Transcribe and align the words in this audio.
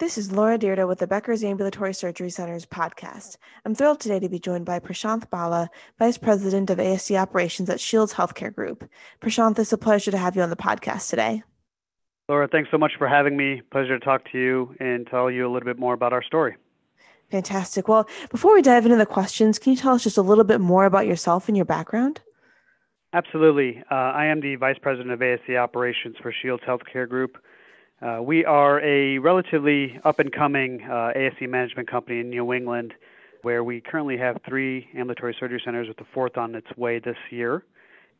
This 0.00 0.16
is 0.16 0.32
Laura 0.32 0.58
Dyrda 0.58 0.88
with 0.88 0.98
the 0.98 1.06
Becker's 1.06 1.44
Ambulatory 1.44 1.92
Surgery 1.92 2.30
Center's 2.30 2.64
podcast. 2.64 3.36
I'm 3.66 3.74
thrilled 3.74 4.00
today 4.00 4.18
to 4.18 4.30
be 4.30 4.38
joined 4.38 4.64
by 4.64 4.80
Prashanth 4.80 5.28
Bala, 5.28 5.68
Vice 5.98 6.16
President 6.16 6.70
of 6.70 6.78
ASC 6.78 7.20
Operations 7.20 7.68
at 7.68 7.80
Shields 7.80 8.14
Healthcare 8.14 8.52
Group. 8.54 8.88
Prashanth, 9.20 9.58
it's 9.58 9.74
a 9.74 9.76
pleasure 9.76 10.10
to 10.10 10.16
have 10.16 10.34
you 10.36 10.40
on 10.40 10.48
the 10.48 10.56
podcast 10.56 11.10
today. 11.10 11.42
Laura, 12.30 12.48
thanks 12.48 12.70
so 12.70 12.78
much 12.78 12.92
for 12.96 13.06
having 13.06 13.36
me. 13.36 13.60
Pleasure 13.70 13.98
to 13.98 14.02
talk 14.02 14.22
to 14.32 14.38
you 14.38 14.74
and 14.80 15.06
tell 15.06 15.30
you 15.30 15.46
a 15.46 15.52
little 15.52 15.66
bit 15.66 15.78
more 15.78 15.92
about 15.92 16.14
our 16.14 16.22
story. 16.22 16.56
Fantastic. 17.30 17.86
Well, 17.86 18.08
before 18.30 18.54
we 18.54 18.62
dive 18.62 18.86
into 18.86 18.96
the 18.96 19.04
questions, 19.04 19.58
can 19.58 19.74
you 19.74 19.78
tell 19.78 19.92
us 19.92 20.02
just 20.02 20.16
a 20.16 20.22
little 20.22 20.44
bit 20.44 20.62
more 20.62 20.86
about 20.86 21.06
yourself 21.06 21.46
and 21.46 21.58
your 21.58 21.66
background? 21.66 22.22
Absolutely. 23.12 23.82
Uh, 23.90 23.94
I 23.94 24.24
am 24.24 24.40
the 24.40 24.54
Vice 24.54 24.78
President 24.80 25.10
of 25.10 25.20
ASC 25.20 25.58
Operations 25.58 26.16
for 26.22 26.32
Shields 26.32 26.62
Healthcare 26.66 27.06
Group. 27.06 27.36
Uh, 28.02 28.18
we 28.22 28.46
are 28.46 28.80
a 28.80 29.18
relatively 29.18 30.00
up 30.04 30.18
and 30.20 30.32
coming 30.32 30.82
uh, 30.84 31.12
ASC 31.14 31.46
management 31.46 31.90
company 31.90 32.20
in 32.20 32.30
New 32.30 32.52
England, 32.54 32.94
where 33.42 33.62
we 33.62 33.82
currently 33.82 34.16
have 34.16 34.38
three 34.48 34.88
ambulatory 34.96 35.36
surgery 35.38 35.60
centers, 35.62 35.86
with 35.86 35.98
the 35.98 36.06
fourth 36.14 36.38
on 36.38 36.54
its 36.54 36.74
way 36.78 36.98
this 36.98 37.18
year, 37.28 37.62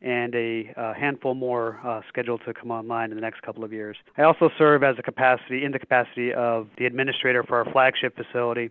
and 0.03 0.35
a, 0.35 0.71
a 0.77 0.93
handful 0.93 1.33
more 1.33 1.79
uh, 1.83 2.01
scheduled 2.07 2.41
to 2.45 2.53
come 2.53 2.69
online 2.69 3.09
in 3.09 3.15
the 3.15 3.21
next 3.21 3.41
couple 3.41 3.63
of 3.63 3.73
years. 3.73 3.97
I 4.17 4.21
also 4.21 4.51
serve 4.55 4.83
as 4.83 4.97
a 4.99 5.01
capacity 5.01 5.65
in 5.65 5.71
the 5.71 5.79
capacity 5.79 6.31
of 6.31 6.67
the 6.77 6.85
administrator 6.85 7.41
for 7.41 7.57
our 7.57 7.71
flagship 7.71 8.15
facility, 8.15 8.69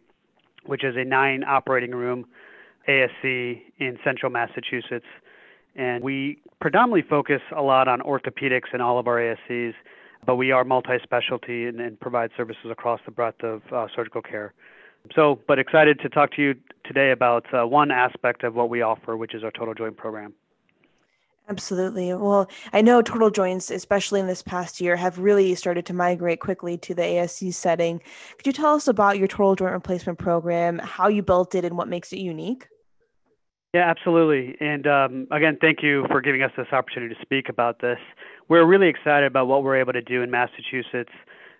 which 0.67 0.85
is 0.85 0.95
a 0.97 1.05
nine 1.05 1.43
operating 1.43 1.91
room 1.91 2.25
ASC 2.89 3.63
in 3.79 3.99
central 4.05 4.31
Massachusetts. 4.31 5.07
And 5.75 6.05
we 6.05 6.39
predominantly 6.61 7.09
focus 7.09 7.41
a 7.57 7.63
lot 7.63 7.89
on 7.89 8.01
orthopedics 8.01 8.73
in 8.73 8.81
all 8.81 8.99
of 9.01 9.09
our 9.09 9.17
ASCs 9.17 9.75
but 10.27 10.37
we 10.37 10.53
are 10.53 10.65
multi-specialty 10.65 11.67
and, 11.67 11.81
and 11.81 11.99
provide 11.99 12.31
services 12.37 12.67
across 12.71 13.01
the 13.05 13.11
breadth 13.11 13.43
of 13.43 13.63
uh, 13.73 13.87
surgical 13.95 14.23
care. 14.23 14.53
So, 15.15 15.41
but 15.49 15.59
excited 15.59 15.99
to 16.01 16.09
talk 16.09 16.33
to 16.33 16.43
you 16.43 16.55
today 16.85 17.11
about 17.11 17.47
uh, 17.55 17.67
one 17.67 17.91
aspect 17.91 18.45
of 18.45 18.55
what 18.55 18.69
we 18.69 18.83
offer, 18.83 19.17
which 19.17 19.35
is 19.35 19.43
our 19.43 19.51
total 19.51 19.75
joint 19.75 19.97
program. 19.97 20.35
Absolutely. 21.49 22.15
Well, 22.15 22.49
I 22.73 22.81
know 22.81 23.03
total 23.03 23.29
joints, 23.29 23.73
especially 23.73 24.21
in 24.21 24.29
this 24.29 24.41
past 24.41 24.81
year, 24.81 24.95
have 24.95 25.19
really 25.19 25.53
started 25.57 25.85
to 25.87 25.93
migrate 25.93 26.39
quickly 26.39 26.79
to 26.79 26.95
the 26.95 27.03
ASC 27.03 27.53
setting. 27.55 28.01
Could 28.37 28.47
you 28.47 28.53
tell 28.53 28.75
us 28.77 28.87
about 28.87 29.19
your 29.19 29.27
total 29.27 29.57
joint 29.57 29.73
replacement 29.73 30.21
program, 30.21 30.79
how 30.79 31.09
you 31.09 31.23
built 31.23 31.57
it, 31.57 31.65
and 31.65 31.77
what 31.77 31.89
makes 31.89 32.13
it 32.13 32.19
unique? 32.19 32.69
Yeah, 33.75 33.89
absolutely. 33.89 34.57
And 34.61 34.87
um, 34.87 35.27
again, 35.33 35.59
thank 35.61 35.83
you 35.83 36.05
for 36.09 36.21
giving 36.21 36.43
us 36.43 36.53
this 36.57 36.67
opportunity 36.73 37.15
to 37.15 37.21
speak 37.23 37.49
about 37.49 37.81
this. 37.81 37.99
We're 38.51 38.67
really 38.67 38.89
excited 38.89 39.29
about 39.29 39.47
what 39.47 39.63
we're 39.63 39.77
able 39.77 39.93
to 39.93 40.03
do 40.03 40.23
in 40.23 40.31
Massachusetts, 40.33 41.13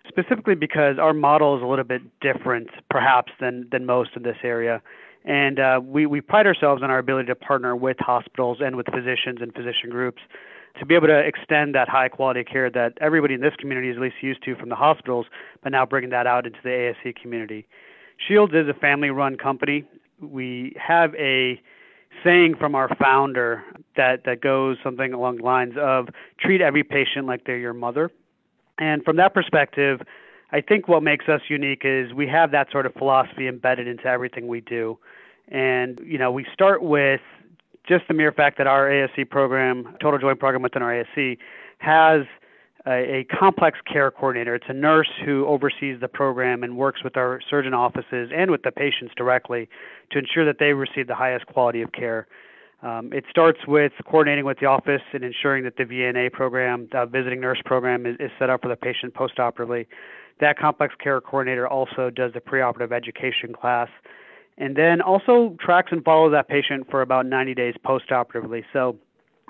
specifically 0.09 0.55
because 0.55 0.99
our 0.99 1.13
model 1.13 1.55
is 1.55 1.63
a 1.63 1.65
little 1.65 1.85
bit 1.85 2.01
different, 2.19 2.67
perhaps, 2.89 3.31
than, 3.39 3.69
than 3.71 3.85
most 3.85 4.09
in 4.17 4.23
this 4.23 4.35
area. 4.43 4.81
And 5.23 5.57
uh, 5.57 5.79
we, 5.81 6.05
we 6.05 6.19
pride 6.19 6.45
ourselves 6.47 6.83
on 6.83 6.91
our 6.91 6.99
ability 6.99 7.27
to 7.27 7.35
partner 7.35 7.77
with 7.77 7.95
hospitals 8.01 8.57
and 8.59 8.75
with 8.75 8.87
physicians 8.87 9.39
and 9.39 9.53
physician 9.53 9.89
groups 9.89 10.21
to 10.79 10.85
be 10.85 10.93
able 10.95 11.07
to 11.07 11.17
extend 11.17 11.75
that 11.75 11.87
high 11.87 12.09
quality 12.09 12.43
care 12.43 12.69
that 12.69 12.97
everybody 12.99 13.35
in 13.35 13.41
this 13.41 13.55
community 13.57 13.87
is 13.87 13.95
at 13.95 14.01
least 14.01 14.15
used 14.19 14.43
to 14.43 14.55
from 14.57 14.67
the 14.67 14.75
hospitals, 14.75 15.27
but 15.63 15.71
now 15.71 15.85
bringing 15.85 16.09
that 16.09 16.27
out 16.27 16.45
into 16.45 16.59
the 16.61 16.69
ASC 17.05 17.15
community. 17.15 17.65
Shields 18.27 18.51
is 18.53 18.67
a 18.67 18.73
family 18.73 19.11
run 19.11 19.37
company. 19.37 19.85
We 20.19 20.75
have 20.75 21.15
a 21.15 21.61
saying 22.23 22.55
from 22.59 22.75
our 22.75 22.89
founder 22.95 23.63
that 23.95 24.23
that 24.25 24.41
goes 24.41 24.77
something 24.83 25.13
along 25.13 25.37
the 25.37 25.43
lines 25.43 25.73
of 25.79 26.09
treat 26.39 26.61
every 26.61 26.83
patient 26.83 27.25
like 27.25 27.45
they're 27.45 27.57
your 27.57 27.73
mother. 27.73 28.11
And 28.77 29.03
from 29.03 29.17
that 29.17 29.33
perspective, 29.33 30.01
I 30.51 30.61
think 30.61 30.87
what 30.87 31.03
makes 31.03 31.29
us 31.29 31.41
unique 31.47 31.81
is 31.83 32.13
we 32.13 32.27
have 32.27 32.51
that 32.51 32.71
sort 32.71 32.85
of 32.85 32.93
philosophy 32.93 33.47
embedded 33.47 33.87
into 33.87 34.05
everything 34.05 34.47
we 34.47 34.61
do. 34.61 34.97
And 35.47 35.99
you 36.03 36.17
know, 36.17 36.31
we 36.31 36.45
start 36.53 36.81
with 36.81 37.21
just 37.87 38.07
the 38.07 38.13
mere 38.13 38.31
fact 38.31 38.57
that 38.57 38.67
our 38.67 38.87
ASC 38.87 39.29
program, 39.29 39.95
total 40.01 40.19
joint 40.19 40.39
program 40.39 40.61
within 40.61 40.81
our 40.81 40.91
ASC, 40.93 41.37
has 41.79 42.21
a, 42.87 43.25
complex 43.37 43.79
care 43.91 44.11
coordinator. 44.11 44.55
It's 44.55 44.65
a 44.69 44.73
nurse 44.73 45.09
who 45.25 45.45
oversees 45.45 45.99
the 45.99 46.07
program 46.07 46.63
and 46.63 46.77
works 46.77 47.03
with 47.03 47.17
our 47.17 47.39
surgeon 47.49 47.73
offices 47.73 48.31
and 48.35 48.49
with 48.51 48.63
the 48.63 48.71
patients 48.71 49.13
directly 49.15 49.69
to 50.11 50.19
ensure 50.19 50.45
that 50.45 50.57
they 50.59 50.73
receive 50.73 51.07
the 51.07 51.15
highest 51.15 51.45
quality 51.47 51.81
of 51.81 51.91
care. 51.91 52.27
Um, 52.81 53.13
it 53.13 53.25
starts 53.29 53.59
with 53.67 53.91
coordinating 54.05 54.45
with 54.45 54.59
the 54.59 54.65
office 54.65 55.03
and 55.13 55.23
ensuring 55.23 55.63
that 55.65 55.77
the 55.77 55.83
VNA 55.83 56.31
program, 56.31 56.87
the 56.91 57.05
visiting 57.05 57.39
nurse 57.39 57.61
program, 57.63 58.07
is, 58.07 58.15
is 58.19 58.31
set 58.39 58.49
up 58.49 58.63
for 58.63 58.69
the 58.69 58.75
patient 58.75 59.13
postoperatively. 59.13 59.85
That 60.39 60.57
complex 60.57 60.95
care 61.01 61.21
coordinator 61.21 61.67
also 61.67 62.09
does 62.09 62.33
the 62.33 62.39
preoperative 62.39 62.91
education 62.91 63.53
class 63.53 63.89
and 64.57 64.75
then 64.75 65.01
also 65.01 65.55
tracks 65.59 65.91
and 65.91 66.03
follows 66.03 66.31
that 66.31 66.47
patient 66.47 66.87
for 66.89 67.01
about 67.01 67.25
90 67.25 67.55
days 67.55 67.75
postoperatively. 67.85 68.63
So, 68.73 68.97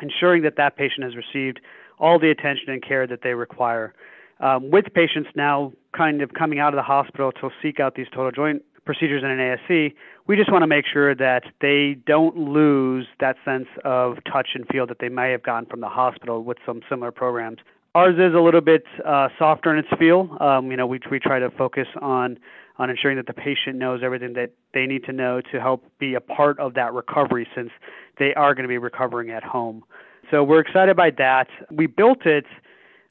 ensuring 0.02 0.42
that 0.44 0.56
that 0.58 0.78
patient 0.78 1.04
has 1.04 1.16
received 1.16 1.60
all 2.02 2.20
the 2.20 2.30
attention 2.30 2.70
and 2.70 2.84
care 2.84 3.08
that 3.08 3.20
they 3.24 3.34
require. 3.34 3.94
Um, 4.42 4.72
with 4.72 4.86
patients 4.94 5.30
now 5.36 5.72
kind 5.96 6.22
of 6.22 6.34
coming 6.34 6.60
out 6.60 6.74
of 6.74 6.78
the 6.78 6.84
hospital 6.84 7.32
to 7.34 7.50
seek 7.62 7.80
out 7.80 7.96
these 7.96 8.08
total 8.14 8.32
joint 8.32 8.64
procedures 8.86 9.24
in 9.24 9.30
an 9.30 9.38
ASC, 9.38 9.94
we 10.28 10.36
just 10.36 10.52
want 10.52 10.64
to 10.64 10.68
make 10.68 10.86
sure 10.92 11.14
that 11.14 11.44
they 11.62 11.96
don't 12.08 12.36
lose 12.36 13.06
that 13.20 13.36
sense 13.46 13.68
of 13.86 14.18
touch 14.32 14.50
and 14.56 14.68
feel 14.68 14.88
that 14.88 14.98
they 15.00 15.10
may 15.10 15.32
have 15.32 15.44
gotten 15.44 15.70
from 15.70 15.80
the 15.80 15.88
hospital 15.88 16.44
with 16.44 16.58
some 16.66 16.82
similar 16.90 17.12
programs. 17.12 17.60
Ours 17.94 18.16
is 18.16 18.34
a 18.34 18.40
little 18.40 18.62
bit 18.62 18.84
uh, 19.06 19.28
softer 19.38 19.72
in 19.72 19.80
its 19.80 19.90
feel. 20.00 20.36
Um, 20.40 20.72
you 20.72 20.78
know, 20.78 20.88
we 20.88 21.00
we 21.12 21.20
try 21.20 21.40
to 21.40 21.52
focus 21.52 21.88
on 22.02 22.40
on 22.78 22.90
ensuring 22.90 23.18
that 23.18 23.28
the 23.28 23.34
patient 23.34 23.76
knows 23.76 24.02
everything 24.02 24.34
that 24.34 24.52
they 24.74 24.86
need 24.88 25.04
to 25.04 25.12
know 25.12 25.42
to 25.52 25.60
help 25.60 25.84
be 26.00 26.16
a 26.16 26.22
part 26.22 26.58
of 26.58 26.74
that 26.76 26.94
recovery, 26.94 27.48
since 27.54 27.70
they 28.18 28.34
are 28.34 28.56
going 28.56 28.64
to 28.64 28.70
be 28.70 28.78
recovering 28.78 29.30
at 29.30 29.44
home. 29.44 29.84
So 30.32 30.46
we're 30.46 30.62
excited 30.62 30.96
by 30.96 31.12
that. 31.18 31.48
We 31.70 31.88
built 31.88 32.26
it 32.26 32.46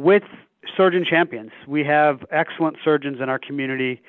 with 0.01 0.23
surgeon 0.75 1.05
champions. 1.09 1.51
We 1.69 1.85
have 1.85 2.25
excellent 2.31 2.79
surgeons 2.83 3.19
in 3.21 3.29
our 3.29 3.39
community 3.39 4.01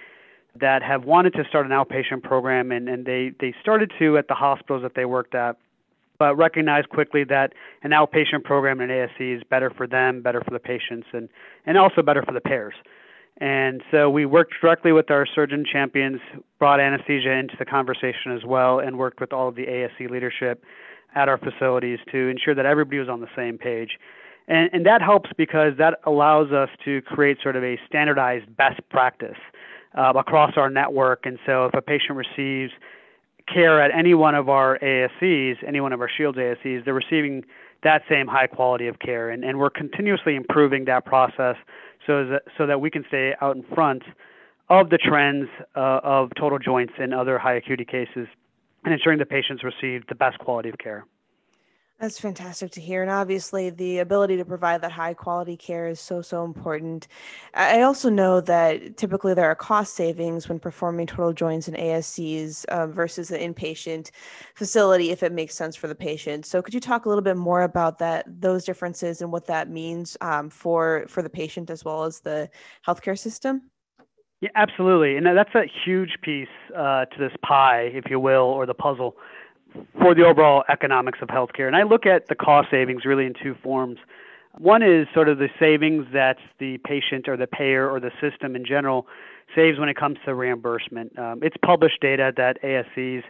that 0.59 0.81
have 0.81 1.03
wanted 1.03 1.33
to 1.33 1.43
start 1.49 1.65
an 1.65 1.73
outpatient 1.73 2.23
program, 2.23 2.71
and, 2.71 2.87
and 2.87 3.05
they, 3.05 3.33
they 3.41 3.53
started 3.61 3.91
to 3.99 4.17
at 4.17 4.29
the 4.29 4.33
hospitals 4.33 4.81
that 4.83 4.95
they 4.95 5.03
worked 5.03 5.35
at, 5.35 5.57
but 6.19 6.35
recognized 6.35 6.87
quickly 6.89 7.25
that 7.25 7.53
an 7.83 7.91
outpatient 7.91 8.45
program 8.45 8.79
in 8.79 8.89
ASC 8.89 9.37
is 9.37 9.43
better 9.49 9.69
for 9.69 9.87
them, 9.87 10.21
better 10.21 10.41
for 10.41 10.51
the 10.51 10.59
patients, 10.59 11.07
and, 11.11 11.27
and 11.65 11.77
also 11.77 12.01
better 12.01 12.23
for 12.23 12.33
the 12.33 12.41
payers. 12.41 12.75
And 13.37 13.81
so 13.91 14.09
we 14.09 14.25
worked 14.25 14.53
directly 14.61 14.91
with 14.91 15.09
our 15.09 15.25
surgeon 15.25 15.65
champions, 15.69 16.21
brought 16.59 16.79
anesthesia 16.79 17.31
into 17.31 17.55
the 17.57 17.65
conversation 17.65 18.31
as 18.33 18.45
well, 18.45 18.79
and 18.79 18.97
worked 18.97 19.19
with 19.19 19.33
all 19.33 19.49
of 19.49 19.55
the 19.55 19.65
ASC 19.65 20.09
leadership 20.09 20.63
at 21.15 21.29
our 21.29 21.37
facilities 21.37 21.99
to 22.11 22.27
ensure 22.27 22.55
that 22.55 22.65
everybody 22.65 22.99
was 22.99 23.09
on 23.09 23.21
the 23.21 23.27
same 23.35 23.57
page. 23.57 23.97
And, 24.47 24.69
and 24.73 24.85
that 24.85 25.01
helps 25.01 25.29
because 25.37 25.73
that 25.77 25.99
allows 26.05 26.51
us 26.51 26.69
to 26.85 27.01
create 27.03 27.37
sort 27.41 27.55
of 27.55 27.63
a 27.63 27.77
standardized 27.87 28.55
best 28.55 28.81
practice 28.89 29.37
uh, 29.97 30.13
across 30.15 30.53
our 30.57 30.69
network. 30.69 31.25
And 31.25 31.37
so 31.45 31.65
if 31.65 31.73
a 31.73 31.81
patient 31.81 32.17
receives 32.17 32.71
care 33.51 33.81
at 33.81 33.91
any 33.97 34.13
one 34.13 34.35
of 34.35 34.49
our 34.49 34.79
ASCs, 34.79 35.55
any 35.67 35.81
one 35.81 35.93
of 35.93 36.01
our 36.01 36.09
Shields 36.09 36.37
ASCs, 36.37 36.85
they're 36.85 36.93
receiving 36.93 37.43
that 37.83 38.03
same 38.09 38.27
high 38.27 38.47
quality 38.47 38.87
of 38.87 38.99
care. 38.99 39.29
And, 39.29 39.43
and 39.43 39.59
we're 39.59 39.69
continuously 39.69 40.35
improving 40.35 40.85
that 40.85 41.05
process 41.05 41.55
so 42.05 42.25
that, 42.27 42.43
so 42.57 42.65
that 42.67 42.79
we 42.81 42.89
can 42.89 43.03
stay 43.07 43.33
out 43.41 43.55
in 43.55 43.63
front 43.73 44.03
of 44.69 44.89
the 44.89 44.97
trends 44.97 45.49
uh, 45.75 45.99
of 46.03 46.29
total 46.39 46.57
joints 46.57 46.93
and 46.97 47.13
other 47.13 47.37
high 47.37 47.55
acuity 47.55 47.85
cases 47.85 48.27
and 48.83 48.93
ensuring 48.93 49.19
the 49.19 49.25
patients 49.25 49.63
receive 49.63 50.05
the 50.07 50.15
best 50.15 50.37
quality 50.39 50.69
of 50.69 50.77
care. 50.77 51.05
That's 52.01 52.19
fantastic 52.19 52.71
to 52.71 52.81
hear. 52.81 53.03
And 53.03 53.11
obviously, 53.11 53.69
the 53.69 53.99
ability 53.99 54.35
to 54.37 54.43
provide 54.43 54.81
that 54.81 54.91
high 54.91 55.13
quality 55.13 55.55
care 55.55 55.87
is 55.87 55.99
so, 55.99 56.23
so 56.23 56.43
important. 56.43 57.07
I 57.53 57.83
also 57.83 58.09
know 58.09 58.41
that 58.41 58.97
typically 58.97 59.35
there 59.35 59.45
are 59.45 59.53
cost 59.53 59.93
savings 59.93 60.49
when 60.49 60.57
performing 60.57 61.05
total 61.05 61.31
joints 61.31 61.67
in 61.67 61.75
ASCs 61.75 62.65
uh, 62.65 62.87
versus 62.87 63.29
an 63.29 63.53
inpatient 63.53 64.09
facility 64.55 65.11
if 65.11 65.21
it 65.21 65.31
makes 65.31 65.53
sense 65.53 65.75
for 65.75 65.87
the 65.87 65.93
patient. 65.93 66.47
So, 66.47 66.59
could 66.63 66.73
you 66.73 66.79
talk 66.79 67.05
a 67.05 67.09
little 67.09 67.23
bit 67.23 67.37
more 67.37 67.61
about 67.61 67.99
that, 67.99 68.25
those 68.41 68.65
differences, 68.65 69.21
and 69.21 69.31
what 69.31 69.45
that 69.45 69.69
means 69.69 70.17
um, 70.21 70.49
for, 70.49 71.05
for 71.07 71.21
the 71.21 71.29
patient 71.29 71.69
as 71.69 71.85
well 71.85 72.03
as 72.03 72.19
the 72.19 72.49
healthcare 72.83 73.17
system? 73.17 73.70
Yeah, 74.41 74.49
absolutely. 74.55 75.17
And 75.17 75.25
that's 75.25 75.53
a 75.53 75.65
huge 75.85 76.17
piece 76.21 76.47
uh, 76.75 77.05
to 77.05 77.17
this 77.19 77.31
pie, 77.45 77.91
if 77.93 78.05
you 78.09 78.19
will, 78.19 78.41
or 78.43 78.65
the 78.65 78.73
puzzle 78.73 79.15
for 80.01 80.15
the 80.15 80.25
overall 80.25 80.63
economics 80.67 81.19
of 81.21 81.29
healthcare. 81.29 81.67
And 81.67 81.75
I 81.75 81.83
look 81.83 82.05
at 82.05 82.27
the 82.27 82.35
cost 82.35 82.69
savings 82.71 83.05
really 83.05 83.25
in 83.25 83.33
two 83.41 83.55
forms. 83.63 83.99
One 84.57 84.83
is 84.83 85.07
sort 85.13 85.29
of 85.29 85.37
the 85.37 85.47
savings 85.59 86.07
that 86.11 86.37
the 86.59 86.79
patient 86.79 87.29
or 87.29 87.37
the 87.37 87.47
payer 87.47 87.89
or 87.89 87.99
the 87.99 88.11
system 88.19 88.55
in 88.55 88.65
general 88.65 89.07
saves 89.55 89.79
when 89.79 89.89
it 89.89 89.95
comes 89.95 90.17
to 90.25 90.33
reimbursement. 90.33 91.17
Um, 91.17 91.39
it's 91.43 91.55
published 91.63 92.01
data 92.01 92.33
that 92.35 92.61
ASCs 92.63 93.23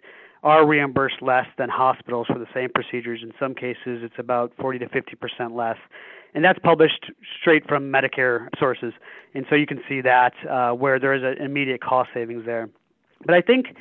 are 0.43 0.65
reimbursed 0.65 1.21
less 1.21 1.45
than 1.57 1.69
hospitals 1.69 2.25
for 2.27 2.39
the 2.39 2.47
same 2.53 2.69
procedures. 2.73 3.19
In 3.21 3.31
some 3.39 3.53
cases, 3.53 4.01
it's 4.01 4.15
about 4.17 4.51
40 4.59 4.79
to 4.79 4.89
50 4.89 5.15
percent 5.15 5.55
less. 5.55 5.77
And 6.33 6.43
that's 6.43 6.59
published 6.59 7.11
straight 7.39 7.67
from 7.67 7.91
Medicare 7.91 8.47
sources. 8.59 8.93
And 9.33 9.45
so 9.49 9.55
you 9.55 9.65
can 9.65 9.81
see 9.87 10.01
that 10.01 10.33
uh, 10.49 10.71
where 10.71 10.99
there 10.99 11.13
is 11.13 11.23
an 11.23 11.43
immediate 11.43 11.81
cost 11.81 12.09
savings 12.13 12.45
there. 12.45 12.69
But 13.25 13.35
I 13.35 13.41
think 13.41 13.75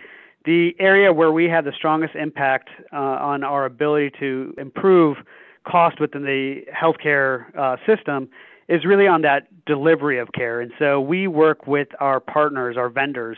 the 0.45 0.75
area 0.79 1.13
where 1.13 1.33
we 1.33 1.45
have 1.49 1.65
the 1.65 1.73
strongest 1.73 2.15
impact 2.15 2.71
uh, 2.93 2.97
on 2.97 3.45
our 3.45 3.65
ability 3.65 4.13
to 4.21 4.55
improve 4.59 5.19
cost 5.67 6.01
within 6.01 6.23
the 6.23 6.63
healthcare 6.73 7.55
uh, 7.57 7.77
system 7.87 8.29
is 8.69 8.85
really 8.85 9.07
on 9.07 9.23
that 9.23 9.49
delivery 9.67 10.19
of 10.19 10.33
care. 10.33 10.61
And 10.61 10.73
so 10.79 11.01
we 11.01 11.27
work 11.27 11.67
with 11.67 11.89
our 11.99 12.21
partners, 12.21 12.77
our 12.77 12.89
vendors, 12.89 13.37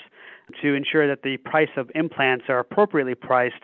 to 0.61 0.75
ensure 0.75 1.09
that 1.09 1.23
the 1.23 1.39
price 1.39 1.71
of 1.77 1.91
implants 1.95 2.45
are 2.49 2.59
appropriately 2.59 3.15
priced 3.15 3.63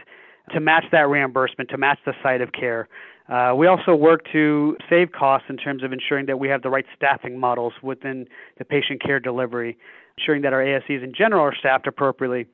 to 0.52 0.60
match 0.60 0.84
that 0.92 1.08
reimbursement, 1.08 1.68
to 1.70 1.76
match 1.76 1.98
the 2.06 2.14
site 2.22 2.40
of 2.40 2.52
care. 2.52 2.88
Uh, 3.28 3.52
we 3.54 3.66
also 3.66 3.94
work 3.94 4.22
to 4.32 4.76
save 4.88 5.12
costs 5.12 5.46
in 5.50 5.56
terms 5.56 5.82
of 5.82 5.92
ensuring 5.92 6.26
that 6.26 6.38
we 6.38 6.48
have 6.48 6.62
the 6.62 6.70
right 6.70 6.86
staffing 6.96 7.38
models 7.38 7.74
within 7.82 8.26
the 8.56 8.64
patient 8.64 9.02
care 9.02 9.20
delivery, 9.20 9.76
ensuring 10.16 10.42
that 10.42 10.52
our 10.52 10.62
ASCs 10.62 11.04
in 11.04 11.12
general 11.14 11.42
are 11.42 11.54
staffed 11.54 11.86
appropriately 11.86 12.46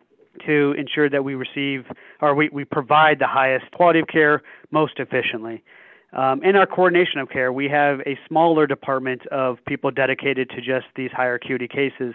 to 0.45 0.75
ensure 0.77 1.09
that 1.09 1.23
we 1.23 1.37
receive 1.37 1.85
or 2.21 2.35
we, 2.35 2.49
we 2.49 2.65
provide 2.65 3.21
the 3.21 3.27
highest 3.27 3.71
quality 3.73 4.01
of 4.01 4.09
care 4.09 4.43
most 4.73 4.95
efficiently. 4.99 5.63
Um, 6.13 6.43
in 6.43 6.57
our 6.57 6.67
coordination 6.67 7.19
of 7.19 7.29
care, 7.29 7.53
we 7.53 7.69
have 7.69 8.01
a 8.01 8.19
smaller 8.29 8.67
department 8.67 9.27
of 9.29 9.59
people 9.67 9.91
dedicated 9.91 10.51
to 10.51 10.57
just 10.57 10.87
these 10.97 11.11
higher 11.13 11.35
acuity 11.35 11.69
cases. 11.69 12.15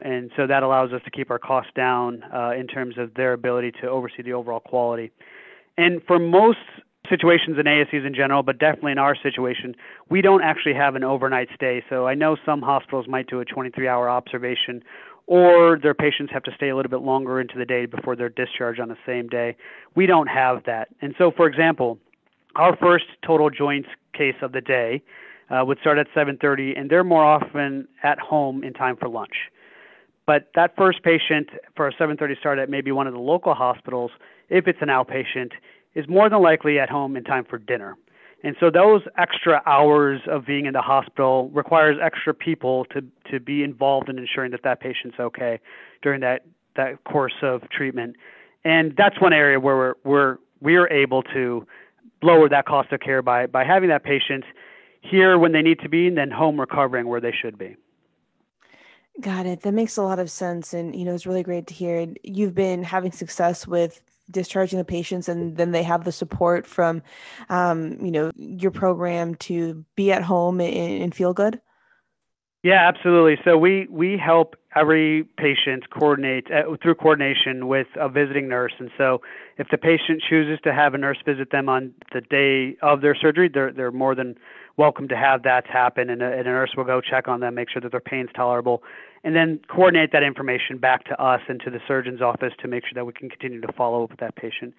And 0.00 0.30
so 0.36 0.46
that 0.46 0.62
allows 0.62 0.92
us 0.92 1.02
to 1.04 1.10
keep 1.10 1.30
our 1.30 1.38
costs 1.38 1.72
down 1.74 2.24
uh, 2.32 2.52
in 2.58 2.66
terms 2.66 2.96
of 2.96 3.14
their 3.14 3.32
ability 3.32 3.72
to 3.82 3.88
oversee 3.88 4.22
the 4.22 4.32
overall 4.32 4.60
quality. 4.60 5.10
And 5.76 6.00
for 6.06 6.18
most 6.18 6.58
situations 7.10 7.58
in 7.58 7.66
ASCs 7.66 8.06
in 8.06 8.14
general, 8.14 8.42
but 8.42 8.58
definitely 8.58 8.92
in 8.92 8.98
our 8.98 9.14
situation, 9.14 9.74
we 10.08 10.22
don't 10.22 10.42
actually 10.42 10.74
have 10.74 10.94
an 10.94 11.04
overnight 11.04 11.48
stay. 11.54 11.84
So 11.90 12.06
I 12.06 12.14
know 12.14 12.36
some 12.46 12.62
hospitals 12.62 13.06
might 13.06 13.26
do 13.26 13.40
a 13.40 13.44
23 13.44 13.86
hour 13.86 14.08
observation, 14.08 14.82
or 15.26 15.78
their 15.80 15.94
patients 15.94 16.32
have 16.32 16.42
to 16.44 16.52
stay 16.54 16.70
a 16.70 16.76
little 16.76 16.90
bit 16.90 17.02
longer 17.02 17.40
into 17.40 17.58
the 17.58 17.66
day 17.66 17.86
before 17.86 18.16
they're 18.16 18.30
discharged 18.30 18.80
on 18.80 18.88
the 18.88 18.96
same 19.04 19.28
day. 19.28 19.56
We 19.94 20.06
don't 20.06 20.28
have 20.28 20.64
that. 20.64 20.88
And 21.02 21.14
so, 21.18 21.30
for 21.36 21.46
example, 21.46 21.98
our 22.56 22.76
first 22.76 23.04
total 23.26 23.50
joints 23.50 23.88
case 24.12 24.36
of 24.42 24.52
the 24.52 24.60
day 24.60 25.02
uh, 25.50 25.64
would 25.64 25.78
start 25.80 25.98
at 25.98 26.06
7:30, 26.14 26.78
and 26.78 26.88
they're 26.88 27.04
more 27.04 27.24
often 27.24 27.88
at 28.02 28.18
home 28.18 28.64
in 28.64 28.72
time 28.72 28.96
for 28.96 29.08
lunch. 29.08 29.50
But 30.26 30.48
that 30.54 30.76
first 30.76 31.02
patient 31.02 31.50
for 31.76 31.88
a 31.88 31.92
7:30 31.92 32.38
start 32.38 32.58
at 32.58 32.70
maybe 32.70 32.92
one 32.92 33.06
of 33.06 33.12
the 33.12 33.20
local 33.20 33.54
hospitals, 33.54 34.12
if 34.48 34.68
it's 34.68 34.80
an 34.80 34.88
outpatient, 34.88 35.52
is 35.94 36.08
more 36.08 36.28
than 36.28 36.42
likely 36.42 36.78
at 36.78 36.88
home 36.88 37.16
in 37.16 37.24
time 37.24 37.44
for 37.44 37.58
dinner. 37.58 37.96
And 38.42 38.56
so 38.58 38.70
those 38.70 39.02
extra 39.18 39.62
hours 39.66 40.22
of 40.26 40.46
being 40.46 40.64
in 40.64 40.72
the 40.72 40.80
hospital 40.80 41.50
requires 41.50 41.98
extra 42.02 42.32
people 42.32 42.86
to 42.86 43.02
to 43.30 43.38
be 43.38 43.62
involved 43.62 44.08
in 44.08 44.18
ensuring 44.18 44.52
that 44.52 44.62
that 44.64 44.80
patient's 44.80 45.18
okay 45.20 45.60
during 46.02 46.20
that 46.20 46.46
that 46.76 47.04
course 47.04 47.34
of 47.42 47.68
treatment. 47.70 48.16
And 48.64 48.94
that's 48.96 49.20
one 49.20 49.32
area 49.32 49.60
where 49.60 49.76
we're 49.76 49.94
we're 50.04 50.36
we're 50.60 50.88
able 50.88 51.22
to 51.34 51.66
lower 52.22 52.48
that 52.48 52.66
cost 52.66 52.92
of 52.92 53.00
care 53.00 53.20
by 53.20 53.46
by 53.46 53.64
having 53.64 53.90
that 53.90 54.04
patient 54.04 54.44
here 55.02 55.38
when 55.38 55.52
they 55.52 55.62
need 55.62 55.80
to 55.80 55.88
be 55.88 56.06
and 56.06 56.16
then 56.16 56.30
home 56.30 56.58
recovering 56.58 57.08
where 57.08 57.20
they 57.20 57.32
should 57.32 57.58
be. 57.58 57.76
Got 59.20 59.44
it. 59.44 59.62
That 59.62 59.72
makes 59.72 59.96
a 59.96 60.02
lot 60.02 60.18
of 60.18 60.30
sense. 60.30 60.72
And, 60.72 60.94
you 60.94 61.04
know, 61.04 61.14
it's 61.14 61.26
really 61.26 61.42
great 61.42 61.66
to 61.66 61.74
hear. 61.74 62.06
You've 62.22 62.54
been 62.54 62.82
having 62.82 63.12
success 63.12 63.66
with 63.66 64.00
discharging 64.30 64.78
the 64.78 64.84
patients 64.84 65.28
and 65.28 65.56
then 65.56 65.72
they 65.72 65.82
have 65.82 66.04
the 66.04 66.12
support 66.12 66.66
from, 66.66 67.02
um, 67.48 67.98
you 68.00 68.10
know, 68.10 68.30
your 68.36 68.70
program 68.70 69.34
to 69.36 69.84
be 69.96 70.12
at 70.12 70.22
home 70.22 70.60
and, 70.60 71.02
and 71.02 71.14
feel 71.14 71.32
good. 71.32 71.60
Yeah, 72.62 72.86
absolutely. 72.86 73.38
So 73.42 73.56
we 73.56 73.86
we 73.90 74.18
help 74.22 74.54
every 74.76 75.24
patient 75.38 75.88
coordinate 75.90 76.46
uh, 76.50 76.76
through 76.82 76.94
coordination 76.96 77.68
with 77.68 77.86
a 77.96 78.08
visiting 78.08 78.48
nurse. 78.48 78.74
And 78.78 78.90
so 78.98 79.22
if 79.56 79.68
the 79.70 79.78
patient 79.78 80.22
chooses 80.28 80.58
to 80.64 80.74
have 80.74 80.92
a 80.92 80.98
nurse 80.98 81.16
visit 81.24 81.50
them 81.50 81.70
on 81.70 81.94
the 82.12 82.20
day 82.20 82.76
of 82.82 83.00
their 83.00 83.14
surgery, 83.14 83.48
they're 83.52 83.72
they're 83.72 83.90
more 83.90 84.14
than 84.14 84.36
welcome 84.80 85.08
to 85.08 85.16
have 85.16 85.42
that 85.42 85.66
happen 85.66 86.08
and 86.08 86.22
a, 86.22 86.32
and 86.32 86.40
a 86.40 86.44
nurse 86.44 86.70
will 86.74 86.84
go 86.84 87.02
check 87.02 87.28
on 87.28 87.40
them, 87.40 87.54
make 87.54 87.68
sure 87.68 87.82
that 87.82 87.90
their 87.90 88.00
pain's 88.00 88.30
tolerable, 88.34 88.82
and 89.24 89.36
then 89.36 89.60
coordinate 89.68 90.10
that 90.10 90.22
information 90.22 90.78
back 90.78 91.04
to 91.04 91.22
us 91.22 91.42
and 91.48 91.60
to 91.60 91.68
the 91.68 91.80
surgeon's 91.86 92.22
office 92.22 92.54
to 92.62 92.66
make 92.66 92.84
sure 92.84 92.92
that 92.94 93.04
we 93.04 93.12
can 93.12 93.28
continue 93.28 93.60
to 93.60 93.70
follow 93.74 94.02
up 94.04 94.10
with 94.10 94.20
that 94.20 94.34
patient. 94.36 94.72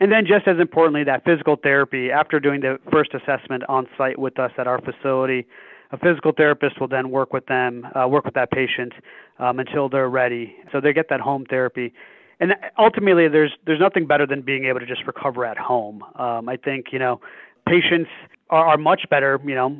And 0.00 0.10
then, 0.10 0.26
just 0.26 0.48
as 0.48 0.58
importantly, 0.58 1.04
that 1.04 1.24
physical 1.24 1.54
therapy 1.54 2.10
after 2.10 2.40
doing 2.40 2.60
the 2.60 2.80
first 2.90 3.14
assessment 3.14 3.62
on 3.68 3.86
site 3.96 4.18
with 4.18 4.36
us 4.40 4.50
at 4.58 4.66
our 4.66 4.80
facility, 4.80 5.46
a 5.92 5.96
physical 5.96 6.32
therapist 6.36 6.80
will 6.80 6.88
then 6.88 7.10
work 7.10 7.32
with 7.32 7.46
them, 7.46 7.86
uh, 7.94 8.08
work 8.08 8.24
with 8.24 8.34
that 8.34 8.50
patient 8.50 8.94
um, 9.38 9.60
until 9.60 9.88
they're 9.88 10.10
ready. 10.10 10.56
So 10.72 10.80
they 10.80 10.92
get 10.92 11.08
that 11.10 11.20
home 11.20 11.46
therapy. 11.48 11.94
And 12.40 12.56
ultimately, 12.76 13.28
there's 13.28 13.52
there's 13.64 13.80
nothing 13.80 14.06
better 14.06 14.26
than 14.26 14.42
being 14.42 14.64
able 14.64 14.80
to 14.80 14.86
just 14.86 15.06
recover 15.06 15.46
at 15.46 15.56
home. 15.56 16.02
Um, 16.16 16.48
I 16.48 16.56
think 16.56 16.86
you 16.90 16.98
know 16.98 17.20
patients 17.66 18.10
are, 18.50 18.66
are 18.66 18.76
much 18.76 19.02
better, 19.10 19.40
you 19.44 19.54
know, 19.54 19.76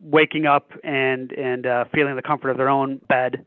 waking 0.00 0.46
up 0.46 0.70
and 0.84 1.32
and 1.32 1.66
uh, 1.66 1.84
feeling 1.92 2.16
the 2.16 2.22
comfort 2.22 2.50
of 2.50 2.56
their 2.56 2.68
own 2.68 3.00
bed 3.08 3.44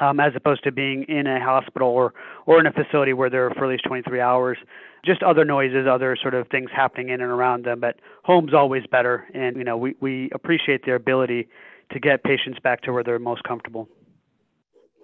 um, 0.00 0.20
as 0.20 0.32
opposed 0.34 0.64
to 0.64 0.72
being 0.72 1.04
in 1.04 1.26
a 1.26 1.40
hospital 1.40 1.88
or 1.88 2.14
or 2.46 2.60
in 2.60 2.66
a 2.66 2.72
facility 2.72 3.12
where 3.12 3.30
they're 3.30 3.50
for 3.50 3.64
at 3.64 3.70
least 3.70 3.84
23 3.84 4.20
hours. 4.20 4.58
Just 5.04 5.22
other 5.22 5.44
noises, 5.44 5.86
other 5.90 6.16
sort 6.20 6.34
of 6.34 6.48
things 6.48 6.70
happening 6.74 7.10
in 7.10 7.20
and 7.20 7.30
around 7.30 7.64
them. 7.64 7.80
But 7.80 7.96
home's 8.24 8.54
always 8.54 8.84
better, 8.90 9.26
and 9.34 9.56
you 9.56 9.64
know 9.64 9.76
we 9.76 9.94
we 10.00 10.30
appreciate 10.34 10.84
their 10.84 10.96
ability 10.96 11.48
to 11.92 12.00
get 12.00 12.24
patients 12.24 12.58
back 12.62 12.82
to 12.82 12.92
where 12.92 13.04
they're 13.04 13.18
most 13.18 13.44
comfortable. 13.44 13.88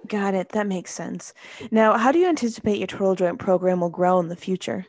Got 0.08 0.34
it. 0.34 0.50
That 0.50 0.66
makes 0.66 0.92
sense. 0.92 1.34
Now, 1.70 1.98
how 1.98 2.10
do 2.10 2.18
you 2.18 2.26
anticipate 2.26 2.78
your 2.78 2.86
total 2.86 3.14
joint 3.14 3.38
program 3.38 3.80
will 3.80 3.90
grow 3.90 4.18
in 4.18 4.28
the 4.28 4.36
future? 4.36 4.86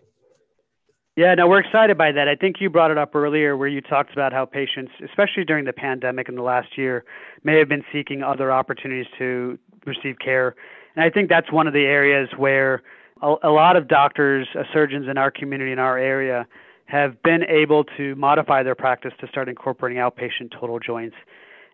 Yeah, 1.18 1.36
no, 1.36 1.46
we're 1.48 1.60
excited 1.60 1.98
by 1.98 2.13
that. 2.13 2.30
I 2.30 2.36
think 2.36 2.62
you 2.62 2.69
brought 2.69 2.90
it 2.90 2.98
up 2.98 3.13
earlier 3.13 3.58
where 3.58 3.68
you 3.68 3.81
talked 3.81 4.13
about 4.13 4.31
how 4.31 4.46
patients, 4.46 4.94
especially 5.04 5.44
during 5.44 5.66
the 5.66 5.74
pandemic 5.74 6.30
in 6.30 6.36
the 6.36 6.42
last 6.42 6.78
year, 6.78 7.04
may 7.44 7.58
have 7.60 7.68
been 7.68 7.84
seeking 7.92 8.24
other 8.24 8.50
opportunities 8.50 9.08
to 9.18 9.60
receive 9.86 10.19
care. 10.24 10.56
And 10.96 11.04
I 11.04 11.10
think 11.10 11.28
that's 11.28 11.52
one 11.52 11.68
of 11.68 11.74
the 11.74 11.84
areas 11.84 12.30
where 12.38 12.81
a, 13.22 13.36
a 13.44 13.50
lot 13.50 13.75
of 13.75 13.90
doctors, 13.90 14.48
uh, 14.58 14.63
surgeons 14.72 15.10
in 15.10 15.18
our 15.18 15.31
community, 15.31 15.74
in 15.74 15.80
our 15.80 15.98
area, 15.98 16.48
have 16.86 17.22
been 17.24 17.44
able 17.44 17.84
to 17.98 18.16
modify 18.16 18.63
their 18.63 18.75
practice 18.75 19.12
to 19.19 19.28
start 19.28 19.50
incorporating 19.50 20.02
outpatient 20.02 20.58
total 20.58 20.80
joints. 20.80 21.16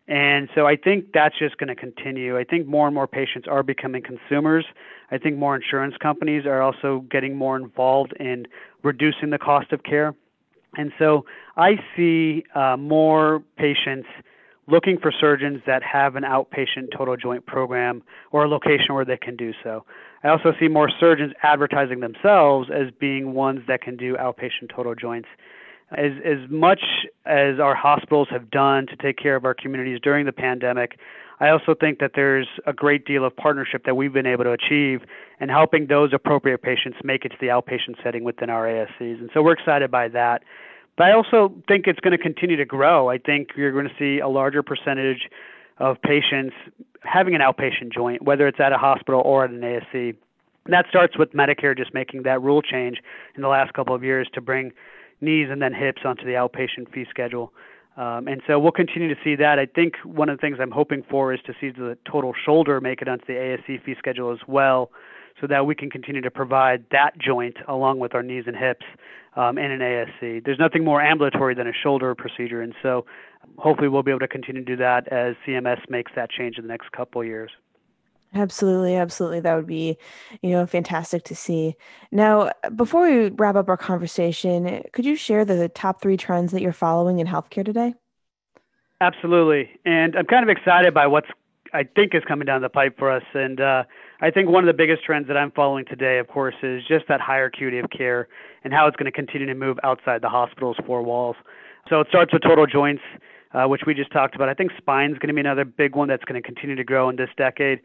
And 0.07 0.47
so 0.55 0.65
I 0.65 0.77
think 0.77 1.11
that's 1.13 1.37
just 1.37 1.57
going 1.57 1.67
to 1.67 1.75
continue. 1.75 2.37
I 2.37 2.45
think 2.45 2.65
more 2.65 2.87
and 2.87 2.95
more 2.95 3.07
patients 3.07 3.47
are 3.47 3.61
becoming 3.61 4.01
consumers. 4.01 4.65
I 5.11 5.17
think 5.17 5.37
more 5.37 5.55
insurance 5.55 5.95
companies 6.01 6.45
are 6.45 6.61
also 6.61 7.05
getting 7.11 7.35
more 7.35 7.57
involved 7.57 8.13
in 8.19 8.47
reducing 8.83 9.31
the 9.31 9.37
cost 9.37 9.73
of 9.73 9.83
care. 9.83 10.15
And 10.77 10.91
so 10.97 11.25
I 11.57 11.79
see 11.95 12.45
uh, 12.55 12.77
more 12.77 13.43
patients 13.57 14.07
looking 14.67 14.97
for 14.97 15.11
surgeons 15.11 15.61
that 15.65 15.81
have 15.83 16.15
an 16.15 16.23
outpatient 16.23 16.95
total 16.95 17.15
joint 17.15 17.45
program 17.45 18.03
or 18.31 18.43
a 18.43 18.47
location 18.47 18.93
where 18.95 19.05
they 19.05 19.17
can 19.17 19.35
do 19.35 19.53
so. 19.63 19.85
I 20.23 20.29
also 20.29 20.53
see 20.59 20.67
more 20.67 20.89
surgeons 20.99 21.33
advertising 21.41 22.01
themselves 22.01 22.69
as 22.73 22.91
being 22.99 23.33
ones 23.33 23.61
that 23.67 23.81
can 23.81 23.95
do 23.95 24.15
outpatient 24.15 24.73
total 24.73 24.93
joints. 24.93 25.29
As 25.91 26.11
as 26.25 26.49
much 26.49 26.81
as 27.25 27.59
our 27.59 27.73
hospitals 27.73 28.27
have 28.29 28.49
done 28.51 28.87
to 28.87 28.95
take 28.97 29.17
care 29.17 29.37
of 29.37 29.45
our 29.45 29.53
communities 29.53 29.99
during 30.03 30.25
the 30.25 30.33
pandemic, 30.33 30.99
I 31.39 31.49
also 31.49 31.75
think 31.79 31.99
that 31.99 32.11
there's 32.15 32.47
a 32.65 32.73
great 32.73 33.05
deal 33.05 33.23
of 33.23 33.35
partnership 33.35 33.85
that 33.85 33.95
we've 33.95 34.11
been 34.11 34.25
able 34.25 34.43
to 34.43 34.51
achieve 34.51 35.01
in 35.39 35.49
helping 35.49 35.87
those 35.87 36.11
appropriate 36.13 36.61
patients 36.61 36.97
make 37.03 37.23
it 37.25 37.29
to 37.29 37.37
the 37.39 37.47
outpatient 37.47 38.03
setting 38.03 38.23
within 38.23 38.49
our 38.49 38.65
ASCs. 38.65 39.19
And 39.19 39.29
so 39.33 39.41
we're 39.41 39.53
excited 39.53 39.91
by 39.91 40.07
that. 40.09 40.43
But 40.97 41.05
I 41.05 41.11
also 41.13 41.53
think 41.67 41.85
it's 41.85 41.99
going 41.99 42.17
to 42.17 42.21
continue 42.21 42.57
to 42.57 42.65
grow. 42.65 43.09
I 43.09 43.19
think 43.19 43.49
you're 43.55 43.71
going 43.71 43.87
to 43.87 43.95
see 43.99 44.19
a 44.19 44.27
larger 44.27 44.63
percentage 44.63 45.29
of 45.77 46.01
patients 46.01 46.55
having 47.03 47.35
an 47.35 47.41
outpatient 47.41 47.93
joint, 47.93 48.23
whether 48.23 48.47
it's 48.47 48.59
at 48.59 48.73
a 48.73 48.77
hospital 48.77 49.21
or 49.23 49.45
at 49.45 49.51
an 49.51 49.61
ASC. 49.61 50.15
And 50.65 50.73
that 50.73 50.85
starts 50.89 51.17
with 51.17 51.33
Medicare 51.33 51.77
just 51.77 51.93
making 51.93 52.23
that 52.23 52.41
rule 52.41 52.63
change 52.63 52.97
in 53.35 53.43
the 53.43 53.47
last 53.47 53.73
couple 53.73 53.93
of 53.93 54.03
years 54.03 54.27
to 54.33 54.41
bring 54.41 54.71
knees 55.21 55.47
and 55.49 55.61
then 55.61 55.73
hips 55.73 56.01
onto 56.05 56.25
the 56.25 56.31
outpatient 56.31 56.91
fee 56.93 57.05
schedule. 57.09 57.53
Um, 57.97 58.27
and 58.27 58.41
so 58.45 58.59
we'll 58.59 58.71
continue 58.71 59.07
to 59.13 59.19
see 59.23 59.35
that. 59.35 59.57
I 59.57 59.65
think 59.65 59.95
one 60.03 60.29
of 60.29 60.37
the 60.37 60.41
things 60.41 60.57
I'm 60.61 60.71
hoping 60.71 61.03
for 61.09 61.33
is 61.33 61.39
to 61.47 61.53
see 61.59 61.71
the 61.71 61.97
total 62.09 62.33
shoulder 62.45 62.79
make 62.79 63.01
it 63.01 63.07
onto 63.07 63.25
the 63.25 63.33
ASC 63.33 63.83
fee 63.83 63.95
schedule 63.97 64.31
as 64.31 64.39
well, 64.47 64.91
so 65.41 65.47
that 65.47 65.65
we 65.65 65.75
can 65.75 65.89
continue 65.89 66.21
to 66.21 66.31
provide 66.31 66.85
that 66.91 67.17
joint 67.17 67.57
along 67.67 67.99
with 67.99 68.13
our 68.13 68.21
knees 68.21 68.43
and 68.47 68.55
hips 68.55 68.85
um, 69.35 69.57
in 69.57 69.71
an 69.71 69.79
ASC. 69.79 70.43
There's 70.45 70.59
nothing 70.59 70.83
more 70.83 71.01
ambulatory 71.01 71.55
than 71.55 71.67
a 71.67 71.73
shoulder 71.73 72.13
procedure, 72.13 72.61
and 72.61 72.73
so 72.83 73.05
hopefully 73.57 73.87
we'll 73.87 74.03
be 74.03 74.11
able 74.11 74.19
to 74.19 74.27
continue 74.27 74.63
to 74.63 74.75
do 74.75 74.77
that 74.77 75.07
as 75.11 75.35
CMS 75.47 75.79
makes 75.89 76.11
that 76.15 76.29
change 76.29 76.57
in 76.57 76.63
the 76.63 76.69
next 76.69 76.91
couple 76.91 77.21
of 77.21 77.27
years. 77.27 77.51
Absolutely, 78.33 78.95
absolutely. 78.95 79.39
That 79.39 79.55
would 79.55 79.67
be, 79.67 79.97
you 80.41 80.51
know, 80.51 80.65
fantastic 80.65 81.23
to 81.25 81.35
see. 81.35 81.75
Now, 82.11 82.51
before 82.75 83.07
we 83.07 83.29
wrap 83.29 83.55
up 83.55 83.69
our 83.69 83.77
conversation, 83.77 84.83
could 84.91 85.05
you 85.05 85.15
share 85.15 85.45
the 85.45 85.69
top 85.69 86.01
three 86.01 86.17
trends 86.17 86.51
that 86.51 86.61
you're 86.61 86.73
following 86.73 87.19
in 87.19 87.27
healthcare 87.27 87.65
today? 87.65 87.93
Absolutely. 88.99 89.69
And 89.85 90.15
I'm 90.15 90.25
kind 90.25 90.43
of 90.43 90.49
excited 90.49 90.93
by 90.93 91.07
what's 91.07 91.29
I 91.73 91.83
think 91.83 92.15
is 92.15 92.23
coming 92.27 92.45
down 92.45 92.61
the 92.61 92.69
pipe 92.69 92.97
for 92.97 93.11
us. 93.11 93.23
And 93.33 93.59
uh, 93.59 93.83
I 94.21 94.31
think 94.31 94.49
one 94.49 94.63
of 94.63 94.67
the 94.67 94.77
biggest 94.77 95.03
trends 95.03 95.27
that 95.27 95.37
I'm 95.37 95.51
following 95.51 95.85
today, 95.85 96.17
of 96.17 96.27
course, 96.27 96.55
is 96.63 96.83
just 96.87 97.07
that 97.09 97.21
higher 97.21 97.45
acuity 97.45 97.79
of 97.79 97.89
care 97.89 98.27
and 98.63 98.73
how 98.73 98.87
it's 98.87 98.95
going 98.95 99.05
to 99.05 99.11
continue 99.11 99.47
to 99.47 99.53
move 99.53 99.77
outside 99.83 100.21
the 100.21 100.29
hospital's 100.29 100.77
four 100.85 101.01
walls. 101.01 101.35
So 101.89 101.99
it 102.01 102.07
starts 102.09 102.33
with 102.33 102.41
total 102.41 102.65
joints, 102.65 103.01
uh, 103.53 103.65
which 103.65 103.81
we 103.85 103.93
just 103.93 104.11
talked 104.11 104.35
about. 104.35 104.49
I 104.49 104.53
think 104.53 104.71
spine 104.77 105.11
is 105.11 105.19
going 105.19 105.29
to 105.29 105.33
be 105.33 105.41
another 105.41 105.65
big 105.65 105.95
one 105.95 106.07
that's 106.07 106.23
going 106.25 106.41
to 106.41 106.45
continue 106.45 106.75
to 106.75 106.83
grow 106.83 107.09
in 107.09 107.15
this 107.15 107.29
decade. 107.37 107.79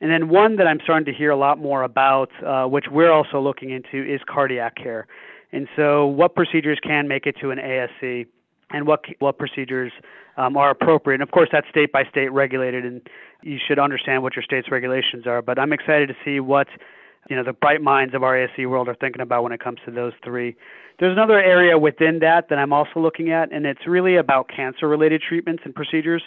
And 0.00 0.10
then 0.10 0.28
one 0.28 0.56
that 0.56 0.66
I'm 0.66 0.78
starting 0.82 1.06
to 1.06 1.12
hear 1.12 1.30
a 1.30 1.36
lot 1.36 1.58
more 1.58 1.82
about, 1.82 2.30
uh, 2.44 2.66
which 2.66 2.86
we're 2.90 3.10
also 3.10 3.40
looking 3.40 3.70
into, 3.70 4.02
is 4.02 4.20
cardiac 4.28 4.76
care. 4.76 5.06
And 5.50 5.66
so, 5.76 6.06
what 6.06 6.34
procedures 6.34 6.78
can 6.82 7.08
make 7.08 7.26
it 7.26 7.36
to 7.40 7.50
an 7.50 7.58
ASC, 7.58 8.26
and 8.70 8.86
what 8.86 9.04
what 9.18 9.38
procedures 9.38 9.92
um, 10.36 10.56
are 10.56 10.70
appropriate. 10.70 11.16
And 11.16 11.22
of 11.22 11.30
course, 11.30 11.48
that's 11.50 11.68
state 11.68 11.92
by 11.92 12.04
state 12.04 12.28
regulated, 12.28 12.84
and 12.84 13.00
you 13.42 13.58
should 13.66 13.78
understand 13.78 14.22
what 14.22 14.36
your 14.36 14.42
state's 14.42 14.70
regulations 14.70 15.26
are. 15.26 15.42
But 15.42 15.58
I'm 15.58 15.72
excited 15.72 16.08
to 16.08 16.14
see 16.24 16.40
what 16.40 16.68
you 17.28 17.36
know 17.36 17.44
the 17.44 17.52
bright 17.52 17.82
minds 17.82 18.14
of 18.14 18.22
our 18.22 18.34
ASC 18.34 18.68
world 18.68 18.88
are 18.88 18.94
thinking 18.94 19.20
about 19.20 19.42
when 19.42 19.52
it 19.52 19.60
comes 19.60 19.78
to 19.84 19.90
those 19.90 20.12
three. 20.24 20.56
There's 20.98 21.12
another 21.12 21.40
area 21.40 21.78
within 21.78 22.18
that 22.20 22.48
that 22.48 22.58
I'm 22.58 22.72
also 22.72 23.00
looking 23.00 23.30
at, 23.30 23.52
and 23.52 23.66
it's 23.66 23.86
really 23.86 24.16
about 24.16 24.48
cancer-related 24.54 25.22
treatments 25.22 25.62
and 25.64 25.74
procedures. 25.74 26.22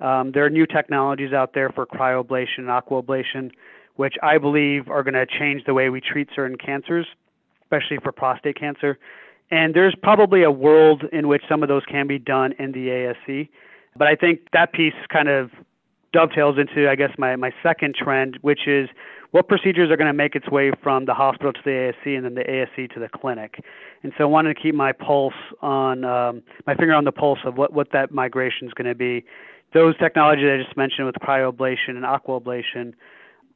Um, 0.00 0.32
there 0.32 0.44
are 0.44 0.50
new 0.50 0.66
technologies 0.66 1.32
out 1.32 1.54
there 1.54 1.70
for 1.70 1.86
cryoablation 1.86 2.58
and 2.58 2.68
aquablation, 2.68 3.50
which 3.96 4.14
I 4.22 4.38
believe 4.38 4.88
are 4.88 5.02
going 5.02 5.14
to 5.14 5.26
change 5.26 5.64
the 5.64 5.74
way 5.74 5.88
we 5.88 6.00
treat 6.00 6.28
certain 6.34 6.56
cancers, 6.56 7.06
especially 7.62 7.98
for 8.02 8.12
prostate 8.12 8.58
cancer. 8.58 8.98
And 9.50 9.74
there's 9.74 9.94
probably 10.02 10.42
a 10.42 10.50
world 10.50 11.04
in 11.12 11.28
which 11.28 11.42
some 11.48 11.62
of 11.62 11.68
those 11.68 11.84
can 11.84 12.06
be 12.06 12.18
done 12.18 12.52
in 12.58 12.72
the 12.72 12.88
ASC. 12.88 13.48
But 13.96 14.08
I 14.08 14.16
think 14.16 14.40
that 14.52 14.72
piece 14.72 14.94
kind 15.12 15.28
of 15.28 15.50
dovetails 16.12 16.58
into, 16.58 16.88
I 16.88 16.96
guess, 16.96 17.10
my, 17.18 17.36
my 17.36 17.52
second 17.62 17.94
trend, 17.94 18.38
which 18.40 18.66
is 18.66 18.88
what 19.32 19.48
procedures 19.48 19.90
are 19.90 19.96
going 19.96 20.06
to 20.06 20.12
make 20.12 20.36
its 20.36 20.48
way 20.48 20.70
from 20.82 21.06
the 21.06 21.14
hospital 21.14 21.52
to 21.52 21.60
the 21.64 21.70
ASC 21.70 22.16
and 22.16 22.24
then 22.24 22.34
the 22.34 22.44
ASC 22.44 22.92
to 22.94 23.00
the 23.00 23.08
clinic. 23.08 23.64
And 24.02 24.12
so 24.16 24.24
I 24.24 24.26
wanted 24.26 24.54
to 24.54 24.60
keep 24.60 24.74
my 24.74 24.92
pulse 24.92 25.34
on, 25.60 26.04
um, 26.04 26.42
my 26.66 26.74
finger 26.76 26.94
on 26.94 27.04
the 27.04 27.12
pulse 27.12 27.40
of 27.44 27.58
what, 27.58 27.72
what 27.72 27.90
that 27.92 28.12
migration 28.12 28.68
is 28.68 28.74
going 28.74 28.86
to 28.86 28.94
be. 28.94 29.24
Those 29.74 29.96
technologies 29.98 30.46
I 30.48 30.62
just 30.62 30.76
mentioned 30.76 31.06
with 31.06 31.16
cryoablation 31.16 31.90
and 31.90 32.04
aquablation 32.04 32.94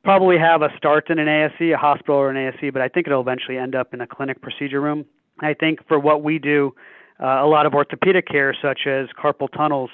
probably 0.02 0.37
have 0.37 0.62
a 0.62 0.68
start 0.76 1.10
in 1.10 1.20
an 1.20 1.28
ASC, 1.28 1.72
a 1.72 1.78
hospital 1.78 2.16
or 2.16 2.30
an 2.30 2.37
ASC, 2.37 2.72
but 2.72 2.82
I 2.82 2.88
think 2.88 3.06
it'll 3.06 3.20
eventually 3.20 3.56
end 3.56 3.76
up 3.76 3.94
in 3.94 4.00
a 4.00 4.06
clinic 4.06 4.42
procedure 4.42 4.80
room. 4.80 5.04
I 5.40 5.54
think 5.54 5.87
for 5.87 5.98
what 5.98 6.25
we 6.25 6.40
do, 6.40 6.75
uh, 7.20 7.44
a 7.44 7.46
lot 7.46 7.66
of 7.66 7.75
orthopedic 7.75 8.26
care, 8.26 8.52
such 8.60 8.80
as 8.87 9.06
carpal 9.16 9.48
tunnels, 9.56 9.90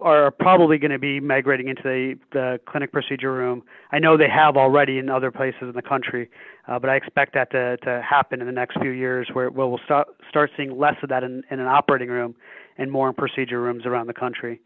are 0.00 0.30
probably 0.30 0.78
going 0.78 0.90
to 0.90 0.98
be 0.98 1.20
migrating 1.20 1.68
into 1.68 1.82
the, 1.82 2.18
the 2.32 2.58
clinic 2.66 2.90
procedure 2.90 3.32
room. 3.32 3.62
I 3.92 3.98
know 3.98 4.16
they 4.16 4.30
have 4.30 4.56
already 4.56 4.98
in 4.98 5.10
other 5.10 5.30
places 5.30 5.62
in 5.62 5.72
the 5.72 5.82
country, 5.82 6.30
uh, 6.66 6.78
but 6.78 6.88
I 6.88 6.96
expect 6.96 7.34
that 7.34 7.50
to, 7.52 7.76
to 7.78 8.02
happen 8.02 8.40
in 8.40 8.46
the 8.46 8.52
next 8.52 8.80
few 8.80 8.90
years 8.90 9.28
where, 9.34 9.50
we'll 9.50 9.78
start, 9.84 10.08
start 10.30 10.50
seeing 10.56 10.78
less 10.78 10.96
of 11.02 11.10
that 11.10 11.22
in, 11.22 11.42
in 11.50 11.60
an 11.60 11.68
operating 11.68 12.08
room 12.08 12.34
and 12.78 12.90
more 12.90 13.08
in 13.08 13.14
procedure 13.14 13.60
rooms 13.60 13.84
around 13.84 14.06
the 14.06 14.14
country. 14.14 14.60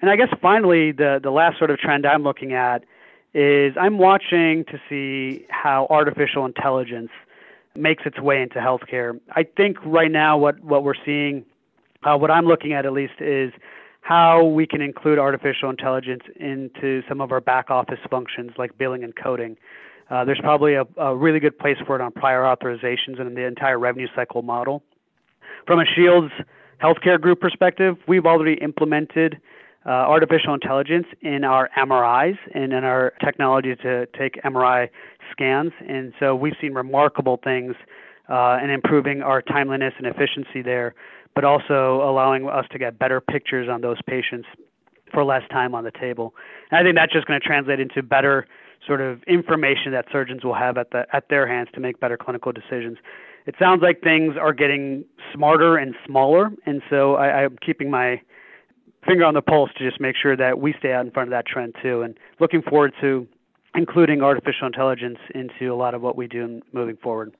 And 0.00 0.10
I 0.10 0.16
guess 0.16 0.28
finally, 0.42 0.92
the, 0.92 1.20
the 1.22 1.30
last 1.30 1.58
sort 1.58 1.70
of 1.70 1.78
trend 1.78 2.06
I'm 2.06 2.22
looking 2.22 2.52
at 2.52 2.84
is 3.32 3.74
I'm 3.80 3.98
watching 3.98 4.64
to 4.66 4.80
see 4.88 5.46
how 5.50 5.86
artificial 5.90 6.44
intelligence– 6.44 7.10
makes 7.76 8.04
its 8.06 8.20
way 8.20 8.40
into 8.42 8.58
healthcare. 8.58 9.18
I 9.32 9.44
think 9.44 9.78
right 9.84 10.10
now 10.10 10.38
what 10.38 10.62
what 10.62 10.84
we're 10.84 10.94
seeing, 11.04 11.44
uh, 12.02 12.16
what 12.16 12.30
I'm 12.30 12.46
looking 12.46 12.72
at 12.72 12.86
at 12.86 12.92
least, 12.92 13.14
is 13.20 13.52
how 14.00 14.44
we 14.44 14.66
can 14.66 14.80
include 14.80 15.18
artificial 15.18 15.70
intelligence 15.70 16.22
into 16.36 17.02
some 17.08 17.20
of 17.20 17.32
our 17.32 17.40
back 17.40 17.70
office 17.70 17.98
functions 18.10 18.52
like 18.58 18.76
billing 18.76 19.02
and 19.02 19.14
coding. 19.16 19.56
Uh, 20.10 20.24
there's 20.24 20.40
probably 20.40 20.74
a, 20.74 20.86
a 20.98 21.16
really 21.16 21.40
good 21.40 21.58
place 21.58 21.78
for 21.86 21.96
it 21.96 22.02
on 22.02 22.12
prior 22.12 22.42
authorizations 22.42 23.18
and 23.18 23.28
in 23.28 23.34
the 23.34 23.46
entire 23.46 23.78
revenue 23.78 24.06
cycle 24.14 24.42
model. 24.42 24.82
From 25.66 25.80
a 25.80 25.86
Shields 25.86 26.30
healthcare 26.82 27.18
group 27.18 27.40
perspective, 27.40 27.96
we've 28.06 28.26
already 28.26 28.54
implemented 28.54 29.40
uh, 29.86 29.90
artificial 29.90 30.54
intelligence 30.54 31.06
in 31.20 31.44
our 31.44 31.68
MRIs 31.76 32.38
and 32.54 32.72
in 32.72 32.84
our 32.84 33.12
technology 33.22 33.76
to 33.76 34.06
take 34.18 34.40
MRI 34.42 34.88
scans. 35.30 35.72
And 35.86 36.12
so 36.18 36.34
we've 36.34 36.54
seen 36.60 36.72
remarkable 36.72 37.38
things 37.42 37.74
uh, 38.28 38.58
in 38.62 38.70
improving 38.70 39.20
our 39.22 39.42
timeliness 39.42 39.92
and 39.98 40.06
efficiency 40.06 40.62
there, 40.62 40.94
but 41.34 41.44
also 41.44 42.02
allowing 42.02 42.48
us 42.48 42.64
to 42.72 42.78
get 42.78 42.98
better 42.98 43.20
pictures 43.20 43.68
on 43.68 43.82
those 43.82 43.98
patients 44.06 44.48
for 45.12 45.24
less 45.24 45.42
time 45.50 45.74
on 45.74 45.84
the 45.84 45.92
table. 45.92 46.34
And 46.70 46.78
I 46.78 46.82
think 46.82 46.96
that's 46.96 47.12
just 47.12 47.26
going 47.26 47.38
to 47.40 47.46
translate 47.46 47.80
into 47.80 48.02
better 48.02 48.46
sort 48.86 49.00
of 49.00 49.22
information 49.24 49.92
that 49.92 50.06
surgeons 50.10 50.44
will 50.44 50.54
have 50.54 50.76
at 50.76 50.90
the 50.90 51.06
at 51.12 51.28
their 51.28 51.46
hands 51.46 51.68
to 51.74 51.80
make 51.80 52.00
better 52.00 52.16
clinical 52.16 52.52
decisions. 52.52 52.98
It 53.46 53.54
sounds 53.58 53.82
like 53.82 54.00
things 54.00 54.34
are 54.40 54.52
getting 54.52 55.04
smarter 55.32 55.76
and 55.76 55.94
smaller, 56.06 56.50
and 56.66 56.82
so 56.88 57.14
I, 57.14 57.44
I'm 57.44 57.56
keeping 57.64 57.90
my 57.90 58.20
finger 59.06 59.24
on 59.24 59.34
the 59.34 59.42
pulse 59.42 59.70
to 59.78 59.88
just 59.88 60.00
make 60.00 60.16
sure 60.20 60.36
that 60.36 60.60
we 60.60 60.74
stay 60.78 60.92
out 60.92 61.04
in 61.04 61.12
front 61.12 61.28
of 61.28 61.30
that 61.32 61.46
trend 61.46 61.74
too. 61.82 62.02
And 62.02 62.16
looking 62.40 62.62
forward 62.62 62.92
to 63.00 63.26
including 63.74 64.22
artificial 64.22 64.66
intelligence 64.66 65.18
into 65.34 65.72
a 65.72 65.76
lot 65.76 65.94
of 65.94 66.02
what 66.02 66.16
we 66.16 66.26
do 66.26 66.62
moving 66.72 66.96
forward. 66.96 67.34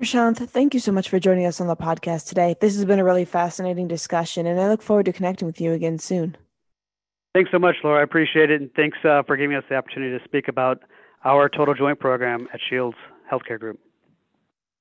Prashanth, 0.00 0.48
thank 0.48 0.74
you 0.74 0.80
so 0.80 0.90
much 0.90 1.08
for 1.08 1.20
joining 1.20 1.46
us 1.46 1.60
on 1.60 1.68
the 1.68 1.76
podcast 1.76 2.28
today. 2.28 2.56
This 2.60 2.74
has 2.74 2.84
been 2.84 2.98
a 2.98 3.04
really 3.04 3.24
fascinating 3.24 3.86
discussion, 3.86 4.46
and 4.46 4.58
I 4.58 4.68
look 4.68 4.82
forward 4.82 5.06
to 5.06 5.12
connecting 5.12 5.46
with 5.46 5.60
you 5.60 5.72
again 5.72 5.98
soon. 5.98 6.36
Thanks 7.34 7.50
so 7.52 7.58
much, 7.58 7.76
Laura. 7.84 8.00
I 8.00 8.02
appreciate 8.02 8.50
it, 8.50 8.60
and 8.60 8.72
thanks 8.74 8.98
uh, 9.04 9.22
for 9.22 9.36
giving 9.36 9.56
us 9.56 9.64
the 9.68 9.76
opportunity 9.76 10.18
to 10.18 10.24
speak 10.24 10.48
about 10.48 10.82
our 11.24 11.48
total 11.48 11.74
joint 11.74 12.00
program 12.00 12.48
at 12.52 12.60
Shields 12.68 12.96
Healthcare 13.30 13.60
Group. 13.60 13.78